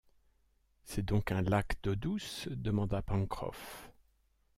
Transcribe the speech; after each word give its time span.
C’est 0.83 1.03
donc 1.05 1.31
un 1.31 1.43
lac 1.43 1.75
d’eau 1.83 1.93
douce? 1.93 2.47
demanda 2.49 3.03
Pencroff 3.03 3.91